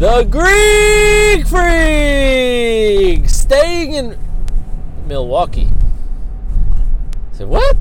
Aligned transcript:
The 0.00 0.24
Greek 0.24 1.46
Freak 1.46 3.28
staying 3.28 3.92
in 3.92 4.18
Milwaukee. 5.06 5.68
Said, 7.32 7.48
what? 7.48 7.76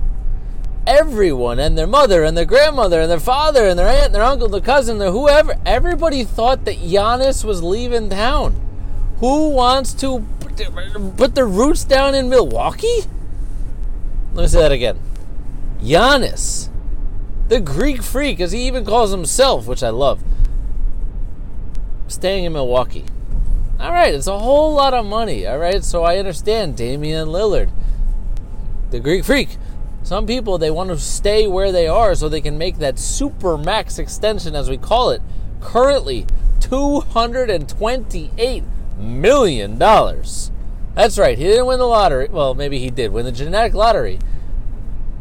Everyone 0.85 1.59
and 1.59 1.77
their 1.77 1.87
mother 1.87 2.25
and 2.25 2.35
their 2.35 2.43
grandmother 2.43 2.99
and 2.99 3.09
their 3.09 3.21
father 3.21 3.65
and 3.65 3.79
their 3.79 3.87
aunt 3.87 4.07
and 4.07 4.15
their 4.15 4.23
uncle, 4.23 4.49
their 4.49 4.59
cousin, 4.59 4.97
their 4.97 5.11
whoever, 5.11 5.55
everybody 5.65 6.25
thought 6.25 6.65
that 6.65 6.79
Giannis 6.79 7.45
was 7.45 7.63
leaving 7.63 8.09
town. 8.09 8.59
Who 9.19 9.51
wants 9.51 9.93
to 9.93 10.25
put 11.15 11.35
their 11.35 11.47
roots 11.47 11.85
down 11.85 12.15
in 12.15 12.27
Milwaukee? 12.27 13.03
Let 14.33 14.41
me 14.41 14.47
say 14.49 14.59
that 14.59 14.73
again. 14.73 14.99
Giannis, 15.81 16.67
the 17.47 17.61
Greek 17.61 18.03
freak, 18.03 18.41
as 18.41 18.51
he 18.51 18.67
even 18.67 18.83
calls 18.83 19.11
himself, 19.11 19.67
which 19.67 19.83
I 19.83 19.89
love, 19.89 20.21
staying 22.09 22.45
in 22.45 22.53
Milwaukee. 22.53 23.05
All 23.79 23.91
right, 23.91 24.13
it's 24.13 24.27
a 24.27 24.37
whole 24.37 24.73
lot 24.73 24.93
of 24.93 25.05
money. 25.05 25.47
All 25.47 25.57
right, 25.57 25.83
so 25.83 26.03
I 26.03 26.17
understand 26.17 26.75
Damian 26.75 27.29
Lillard, 27.29 27.69
the 28.91 28.99
Greek 28.99 29.23
freak. 29.23 29.57
Some 30.03 30.25
people 30.25 30.57
they 30.57 30.71
want 30.71 30.89
to 30.89 30.97
stay 30.97 31.47
where 31.47 31.71
they 31.71 31.87
are 31.87 32.15
so 32.15 32.27
they 32.27 32.41
can 32.41 32.57
make 32.57 32.79
that 32.79 32.99
super 32.99 33.57
max 33.57 33.99
extension, 33.99 34.55
as 34.55 34.69
we 34.69 34.77
call 34.77 35.11
it. 35.11 35.21
Currently, 35.61 36.25
two 36.59 37.01
hundred 37.01 37.49
and 37.49 37.69
twenty-eight 37.69 38.63
million 38.97 39.77
dollars. 39.77 40.51
That's 40.95 41.17
right. 41.17 41.37
He 41.37 41.45
didn't 41.45 41.67
win 41.67 41.79
the 41.79 41.85
lottery. 41.85 42.27
Well, 42.29 42.53
maybe 42.53 42.79
he 42.79 42.89
did 42.89 43.11
win 43.11 43.25
the 43.25 43.31
genetic 43.31 43.73
lottery. 43.73 44.19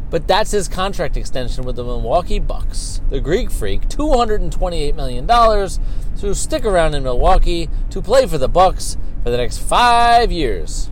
But 0.09 0.27
that's 0.27 0.51
his 0.51 0.67
contract 0.67 1.17
extension 1.17 1.63
with 1.63 1.75
the 1.75 1.83
Milwaukee 1.83 2.39
Bucks. 2.39 3.01
The 3.09 3.19
Greek 3.19 3.51
Freak, 3.51 3.87
$228 3.89 4.95
million 4.95 5.27
to 5.27 6.35
stick 6.35 6.65
around 6.65 6.95
in 6.95 7.03
Milwaukee 7.03 7.69
to 7.91 8.01
play 8.01 8.25
for 8.25 8.37
the 8.37 8.49
Bucks 8.49 8.97
for 9.23 9.29
the 9.29 9.37
next 9.37 9.59
five 9.59 10.31
years. 10.31 10.89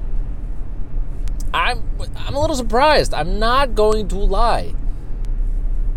I'm, 1.54 1.84
I'm 2.16 2.36
a 2.36 2.40
little 2.40 2.56
surprised. 2.56 3.14
I'm 3.14 3.40
not 3.40 3.74
going 3.74 4.08
to 4.10 4.18
lie. 4.18 4.76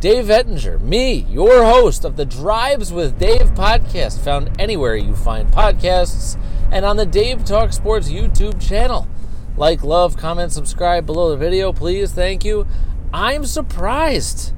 Dave 0.00 0.30
Ettinger, 0.30 0.78
me, 0.78 1.27
your 1.28 1.62
host 1.62 2.06
of 2.06 2.17
the 2.17 2.25
Drives 2.25 2.91
with 2.91 3.19
Dave 3.19 3.50
podcast, 3.50 4.19
found 4.20 4.58
anywhere 4.58 4.97
you 4.97 5.14
find 5.14 5.50
podcasts 5.50 6.41
and 6.73 6.86
on 6.86 6.97
the 6.97 7.05
Dave 7.05 7.45
Talk 7.45 7.75
Sports 7.75 8.08
YouTube 8.08 8.67
channel. 8.67 9.06
Like, 9.58 9.84
love, 9.84 10.17
comment, 10.17 10.52
subscribe 10.52 11.05
below 11.05 11.28
the 11.28 11.36
video, 11.36 11.70
please. 11.75 12.12
Thank 12.12 12.47
you. 12.47 12.67
I'm 13.12 13.44
surprised. 13.44 14.53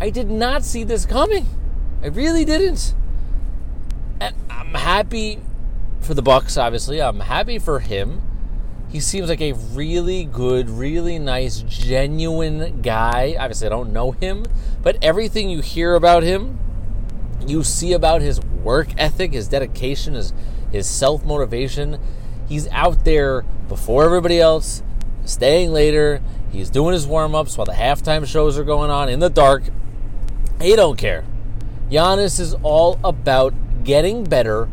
I 0.00 0.10
did 0.10 0.30
not 0.30 0.64
see 0.64 0.84
this 0.84 1.06
coming. 1.06 1.46
I 2.02 2.06
really 2.08 2.44
didn't. 2.44 2.94
And 4.20 4.34
I'm 4.50 4.74
happy 4.74 5.40
for 6.00 6.14
the 6.14 6.22
Bucks, 6.22 6.56
obviously. 6.56 7.00
I'm 7.00 7.20
happy 7.20 7.58
for 7.58 7.80
him. 7.80 8.22
He 8.88 9.00
seems 9.00 9.28
like 9.28 9.40
a 9.40 9.52
really 9.52 10.24
good, 10.24 10.68
really 10.68 11.18
nice, 11.18 11.60
genuine 11.60 12.82
guy. 12.82 13.36
Obviously, 13.38 13.66
I 13.66 13.70
don't 13.70 13.92
know 13.92 14.10
him, 14.10 14.44
but 14.82 14.98
everything 15.00 15.48
you 15.48 15.62
hear 15.62 15.94
about 15.94 16.22
him, 16.22 16.58
you 17.46 17.62
see 17.62 17.92
about 17.94 18.20
his 18.20 18.40
work 18.40 18.88
ethic, 18.98 19.32
his 19.32 19.48
dedication, 19.48 20.14
his 20.14 20.32
his 20.70 20.86
self 20.86 21.24
motivation. 21.24 21.98
He's 22.48 22.68
out 22.68 23.04
there 23.04 23.42
before 23.68 24.04
everybody 24.04 24.40
else, 24.40 24.82
staying 25.24 25.72
later. 25.72 26.20
He's 26.52 26.70
doing 26.70 26.92
his 26.92 27.06
warm 27.06 27.34
ups 27.34 27.56
while 27.56 27.64
the 27.64 27.72
halftime 27.72 28.26
shows 28.26 28.58
are 28.58 28.64
going 28.64 28.90
on 28.90 29.08
in 29.08 29.20
the 29.20 29.30
dark. 29.30 29.64
He 30.60 30.76
don't 30.76 30.98
care. 30.98 31.24
Giannis 31.90 32.38
is 32.38 32.54
all 32.62 33.00
about 33.02 33.54
getting 33.84 34.24
better 34.24 34.68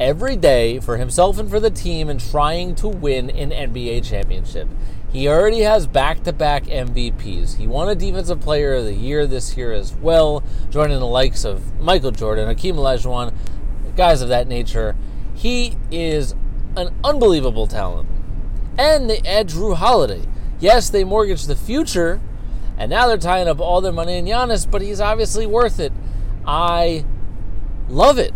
every 0.00 0.34
day 0.34 0.80
for 0.80 0.96
himself 0.96 1.38
and 1.38 1.48
for 1.48 1.60
the 1.60 1.70
team 1.70 2.08
and 2.08 2.20
trying 2.20 2.74
to 2.74 2.88
win 2.88 3.30
an 3.30 3.50
NBA 3.50 4.04
championship. 4.04 4.68
He 5.12 5.28
already 5.28 5.60
has 5.60 5.86
back 5.86 6.24
to 6.24 6.32
back 6.32 6.64
MVPs. 6.64 7.56
He 7.56 7.66
won 7.66 7.88
a 7.88 7.94
Defensive 7.94 8.40
Player 8.40 8.74
of 8.74 8.84
the 8.84 8.94
Year 8.94 9.26
this 9.26 9.56
year 9.56 9.72
as 9.72 9.94
well, 9.94 10.42
joining 10.70 10.98
the 10.98 11.06
likes 11.06 11.44
of 11.44 11.78
Michael 11.78 12.10
Jordan, 12.10 12.48
Hakeem 12.48 12.76
Olajuwon, 12.76 13.32
guys 13.94 14.22
of 14.22 14.28
that 14.30 14.48
nature. 14.48 14.96
He 15.34 15.76
is 15.90 16.34
an 16.76 16.94
unbelievable 17.04 17.66
talent. 17.66 18.08
And 18.78 19.08
they 19.08 19.18
add 19.18 19.50
Jrue 19.50 19.76
Holiday. 19.76 20.22
Yes, 20.62 20.90
they 20.90 21.02
mortgaged 21.02 21.48
the 21.48 21.56
future, 21.56 22.20
and 22.78 22.88
now 22.88 23.08
they're 23.08 23.18
tying 23.18 23.48
up 23.48 23.58
all 23.58 23.80
their 23.80 23.90
money 23.90 24.16
in 24.16 24.26
Giannis, 24.26 24.70
but 24.70 24.80
he's 24.80 25.00
obviously 25.00 25.44
worth 25.44 25.80
it. 25.80 25.92
I 26.46 27.04
love 27.88 28.16
it. 28.16 28.32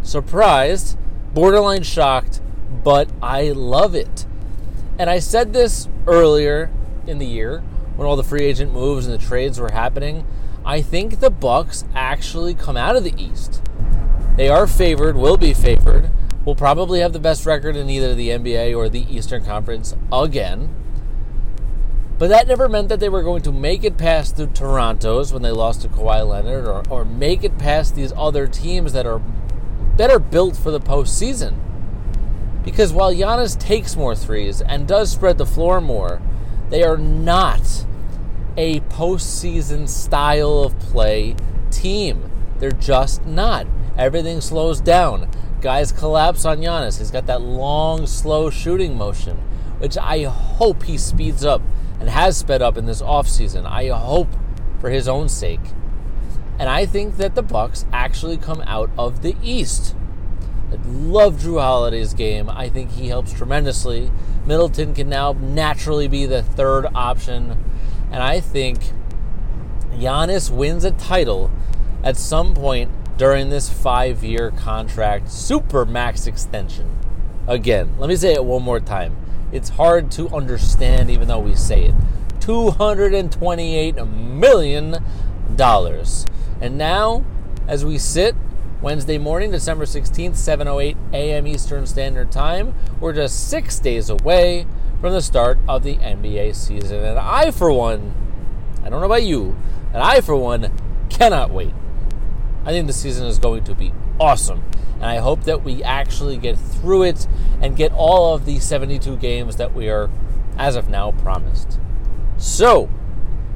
Surprised, 0.00 0.96
borderline 1.34 1.82
shocked, 1.82 2.40
but 2.82 3.10
I 3.20 3.50
love 3.50 3.94
it. 3.94 4.24
And 4.98 5.10
I 5.10 5.18
said 5.18 5.52
this 5.52 5.86
earlier 6.06 6.70
in 7.06 7.18
the 7.18 7.26
year 7.26 7.62
when 7.96 8.08
all 8.08 8.16
the 8.16 8.24
free 8.24 8.46
agent 8.46 8.72
moves 8.72 9.06
and 9.06 9.12
the 9.12 9.22
trades 9.22 9.60
were 9.60 9.72
happening. 9.72 10.24
I 10.64 10.80
think 10.80 11.20
the 11.20 11.28
Bucks 11.28 11.84
actually 11.94 12.54
come 12.54 12.78
out 12.78 12.96
of 12.96 13.04
the 13.04 13.22
East. 13.22 13.62
They 14.38 14.48
are 14.48 14.66
favored, 14.66 15.14
will 15.14 15.36
be 15.36 15.52
favored, 15.52 16.10
will 16.42 16.56
probably 16.56 17.00
have 17.00 17.12
the 17.12 17.18
best 17.18 17.44
record 17.44 17.76
in 17.76 17.90
either 17.90 18.14
the 18.14 18.30
NBA 18.30 18.74
or 18.74 18.88
the 18.88 19.14
Eastern 19.14 19.44
Conference 19.44 19.94
again. 20.10 20.74
But 22.18 22.28
that 22.28 22.48
never 22.48 22.68
meant 22.68 22.88
that 22.88 22.98
they 22.98 23.10
were 23.10 23.22
going 23.22 23.42
to 23.42 23.52
make 23.52 23.84
it 23.84 23.98
past 23.98 24.36
the 24.36 24.46
Torontos 24.46 25.32
when 25.32 25.42
they 25.42 25.50
lost 25.50 25.82
to 25.82 25.88
Kawhi 25.88 26.26
Leonard 26.26 26.66
or, 26.66 26.82
or 26.88 27.04
make 27.04 27.44
it 27.44 27.58
past 27.58 27.94
these 27.94 28.12
other 28.16 28.46
teams 28.46 28.94
that 28.94 29.04
are 29.04 29.20
better 29.96 30.18
built 30.18 30.56
for 30.56 30.70
the 30.70 30.80
postseason. 30.80 31.58
Because 32.64 32.92
while 32.92 33.14
Giannis 33.14 33.58
takes 33.58 33.96
more 33.96 34.14
threes 34.14 34.62
and 34.62 34.88
does 34.88 35.10
spread 35.10 35.36
the 35.36 35.46
floor 35.46 35.80
more, 35.80 36.22
they 36.70 36.82
are 36.82 36.96
not 36.96 37.84
a 38.56 38.80
postseason 38.80 39.86
style 39.86 40.60
of 40.60 40.78
play 40.78 41.36
team. 41.70 42.30
They're 42.58 42.72
just 42.72 43.26
not. 43.26 43.66
Everything 43.98 44.40
slows 44.40 44.80
down. 44.80 45.30
Guys 45.60 45.92
collapse 45.92 46.46
on 46.46 46.58
Giannis. 46.58 46.98
He's 46.98 47.10
got 47.10 47.26
that 47.26 47.42
long, 47.42 48.06
slow 48.06 48.48
shooting 48.48 48.96
motion, 48.96 49.36
which 49.78 49.98
I 49.98 50.24
hope 50.24 50.84
he 50.84 50.96
speeds 50.96 51.44
up 51.44 51.60
and 52.00 52.08
has 52.08 52.36
sped 52.36 52.62
up 52.62 52.76
in 52.76 52.86
this 52.86 53.02
offseason. 53.02 53.64
I 53.64 53.88
hope 53.88 54.28
for 54.80 54.90
his 54.90 55.08
own 55.08 55.28
sake. 55.28 55.60
And 56.58 56.68
I 56.68 56.86
think 56.86 57.16
that 57.16 57.34
the 57.34 57.42
Bucks 57.42 57.84
actually 57.92 58.36
come 58.36 58.62
out 58.62 58.90
of 58.98 59.22
the 59.22 59.36
East. 59.42 59.94
I 60.70 60.76
love 60.86 61.36
Jrue 61.36 61.60
Holiday's 61.60 62.14
game. 62.14 62.48
I 62.48 62.68
think 62.68 62.92
he 62.92 63.08
helps 63.08 63.32
tremendously. 63.32 64.10
Middleton 64.46 64.94
can 64.94 65.08
now 65.08 65.32
naturally 65.32 66.08
be 66.08 66.26
the 66.26 66.42
third 66.42 66.86
option. 66.94 67.62
And 68.10 68.22
I 68.22 68.40
think 68.40 68.78
Giannis 69.92 70.50
wins 70.50 70.84
a 70.84 70.90
title 70.92 71.50
at 72.02 72.16
some 72.16 72.54
point 72.54 72.90
during 73.18 73.48
this 73.48 73.68
five 73.68 74.22
year 74.22 74.50
contract 74.50 75.30
super 75.30 75.84
max 75.84 76.26
extension. 76.26 76.96
Again, 77.46 77.94
let 77.98 78.08
me 78.08 78.16
say 78.16 78.32
it 78.32 78.44
one 78.44 78.62
more 78.62 78.80
time. 78.80 79.16
It's 79.52 79.70
hard 79.70 80.10
to 80.12 80.28
understand 80.30 81.10
even 81.10 81.28
though 81.28 81.38
we 81.38 81.54
say 81.54 81.84
it. 81.86 81.94
$228 82.40 84.12
million. 84.12 84.96
And 86.60 86.78
now, 86.78 87.24
as 87.66 87.84
we 87.84 87.98
sit 87.98 88.34
Wednesday 88.82 89.18
morning, 89.18 89.50
December 89.50 89.84
16th, 89.84 90.32
7:08 90.32 90.96
a.m. 91.12 91.46
Eastern 91.46 91.86
Standard 91.86 92.30
Time, 92.30 92.74
we're 93.00 93.12
just 93.12 93.48
6 93.48 93.78
days 93.80 94.10
away 94.10 94.66
from 95.00 95.12
the 95.12 95.22
start 95.22 95.58
of 95.68 95.82
the 95.82 95.96
NBA 95.96 96.54
season. 96.54 97.04
And 97.04 97.18
I 97.18 97.50
for 97.50 97.72
one, 97.72 98.14
I 98.84 98.90
don't 98.90 99.00
know 99.00 99.06
about 99.06 99.22
you, 99.22 99.56
but 99.92 100.02
I 100.02 100.20
for 100.20 100.36
one 100.36 100.72
cannot 101.08 101.50
wait. 101.50 101.72
I 102.66 102.70
think 102.70 102.88
the 102.88 102.92
season 102.92 103.28
is 103.28 103.38
going 103.38 103.62
to 103.64 103.74
be 103.76 103.92
awesome. 104.18 104.64
And 104.96 105.04
I 105.04 105.18
hope 105.18 105.44
that 105.44 105.62
we 105.62 105.84
actually 105.84 106.36
get 106.36 106.58
through 106.58 107.04
it 107.04 107.28
and 107.62 107.76
get 107.76 107.92
all 107.92 108.34
of 108.34 108.44
the 108.44 108.58
72 108.58 109.16
games 109.18 109.56
that 109.56 109.72
we 109.72 109.88
are, 109.88 110.10
as 110.58 110.74
of 110.74 110.88
now, 110.88 111.12
promised. 111.12 111.78
So, 112.38 112.90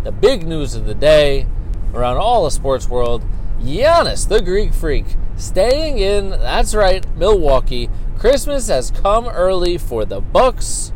the 0.05 0.13
big 0.13 0.47
news 0.47 0.77
of 0.77 0.87
the 0.87 0.95
day 0.95 1.49
around 1.93 2.19
all 2.19 2.45
the 2.45 2.51
sports 2.53 2.89
world 2.89 3.25
Giannis, 3.61 4.29
the 4.29 4.41
Greek 4.41 4.73
freak, 4.73 5.05
staying 5.37 5.99
in, 5.99 6.31
that's 6.31 6.75
right, 6.75 7.05
Milwaukee. 7.17 7.91
Christmas 8.17 8.69
has 8.69 8.91
come 8.91 9.27
early 9.27 9.77
for 9.77 10.05
the 10.05 10.21
Bucks. 10.21 10.93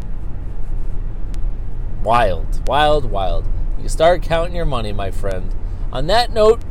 Wild, 2.02 2.67
wild, 2.69 3.10
wild. 3.10 3.46
You 3.82 3.88
start 3.88 4.22
counting 4.22 4.55
your 4.55 4.64
money, 4.64 4.93
my 4.93 5.10
friend. 5.10 5.55
On 5.93 6.06
that 6.06 6.32
note, 6.32 6.62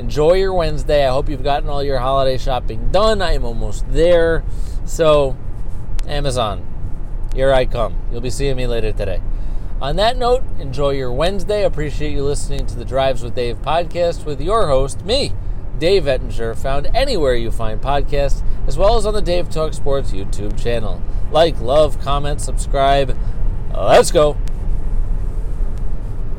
enjoy 0.00 0.32
your 0.32 0.54
Wednesday. 0.54 1.06
I 1.06 1.10
hope 1.10 1.28
you've 1.28 1.44
gotten 1.44 1.68
all 1.68 1.84
your 1.84 1.98
holiday 1.98 2.38
shopping 2.38 2.90
done. 2.90 3.20
I 3.22 3.34
am 3.34 3.44
almost 3.44 3.84
there. 3.92 4.42
So, 4.84 5.36
Amazon, 6.06 6.66
here 7.34 7.52
I 7.52 7.66
come. 7.66 7.94
You'll 8.10 8.22
be 8.22 8.30
seeing 8.30 8.56
me 8.56 8.66
later 8.66 8.92
today. 8.92 9.20
On 9.80 9.96
that 9.96 10.16
note, 10.16 10.42
enjoy 10.58 10.90
your 10.90 11.12
Wednesday. 11.12 11.64
Appreciate 11.64 12.12
you 12.12 12.24
listening 12.24 12.66
to 12.66 12.76
the 12.76 12.84
Drives 12.84 13.22
with 13.22 13.34
Dave 13.34 13.62
podcast 13.62 14.24
with 14.24 14.40
your 14.40 14.66
host, 14.66 15.04
me, 15.04 15.32
Dave 15.78 16.08
Ettinger, 16.08 16.54
found 16.54 16.90
anywhere 16.94 17.34
you 17.34 17.50
find 17.50 17.80
podcasts, 17.80 18.42
as 18.66 18.76
well 18.76 18.98
as 18.98 19.06
on 19.06 19.14
the 19.14 19.22
Dave 19.22 19.48
Talk 19.48 19.72
Sports 19.74 20.12
YouTube 20.12 20.60
channel. 20.60 21.00
Like, 21.30 21.60
love, 21.60 22.00
comment, 22.00 22.40
subscribe. 22.40 23.16
Let's 23.74 24.10
go. 24.10 24.36